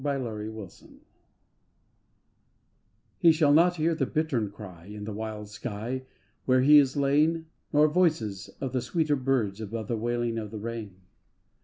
20S 0.03 0.23
THOMAS 0.23 0.81
McDONAGH 0.81 0.99
He 3.19 3.31
shall 3.31 3.53
not 3.53 3.75
hear 3.75 3.93
the 3.93 4.07
bittern 4.07 4.49
cry 4.49 4.87
In 4.87 5.03
the 5.03 5.13
wild 5.13 5.47
sky, 5.49 6.07
where 6.45 6.61
he 6.61 6.79
is 6.79 6.97
lain, 6.97 7.45
Nor 7.71 7.87
voices 7.87 8.49
of 8.59 8.73
the 8.73 8.81
sweeter 8.81 9.15
birds 9.15 9.61
Above 9.61 9.87
the 9.87 9.97
wailing 9.97 10.39
of 10.39 10.49
the 10.49 10.57
rain. 10.57 11.01